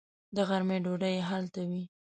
[0.35, 1.83] د غرمې ډوډۍ یې هلته وي.